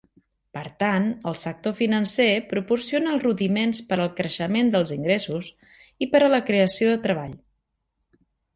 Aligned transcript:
Per 0.57 0.61
tant, 0.83 1.03
el 1.31 1.35
sector 1.41 1.75
financer 1.79 2.27
proporciona 2.53 3.13
els 3.17 3.21
rudiments 3.27 3.83
per 3.91 3.99
al 4.07 4.11
creixement 4.21 4.73
dels 4.77 4.97
ingressos 4.97 5.53
i 6.07 6.11
per 6.17 6.25
a 6.25 6.33
la 6.35 6.43
creació 6.51 6.91
de 6.95 6.99
treball. 7.09 7.39